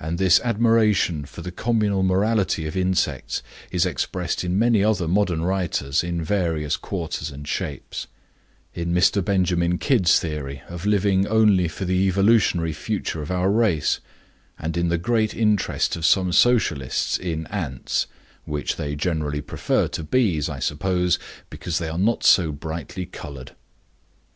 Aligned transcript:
And 0.00 0.18
this 0.18 0.40
admiration 0.40 1.26
for 1.26 1.40
the 1.42 1.52
communal 1.52 2.02
morality 2.02 2.66
of 2.66 2.76
insects 2.76 3.40
is 3.70 3.86
expressed 3.86 4.42
in 4.42 4.58
many 4.58 4.82
other 4.82 5.06
modern 5.06 5.42
writers 5.42 6.02
in 6.02 6.24
various 6.24 6.76
quarters 6.76 7.30
and 7.30 7.46
shapes; 7.46 8.08
in 8.74 8.92
Mr. 8.92 9.24
Benjamin 9.24 9.78
Kidd's 9.78 10.18
theory 10.18 10.62
of 10.68 10.86
living 10.86 11.28
only 11.28 11.68
for 11.68 11.84
the 11.84 12.08
evolutionary 12.08 12.72
future 12.72 13.22
of 13.22 13.30
our 13.30 13.48
race, 13.48 14.00
and 14.58 14.76
in 14.76 14.88
the 14.88 14.98
great 14.98 15.34
interest 15.36 15.94
of 15.94 16.04
some 16.04 16.32
Socialists 16.32 17.16
in 17.16 17.46
ants, 17.46 18.08
which 18.46 18.74
they 18.74 18.96
generally 18.96 19.40
prefer 19.40 19.86
to 19.86 20.02
bees, 20.02 20.48
I 20.48 20.58
suppose, 20.58 21.16
because 21.48 21.78
they 21.78 21.88
are 21.88 21.96
not 21.96 22.24
so 22.24 22.50
brightly 22.50 23.06
colored. 23.06 23.52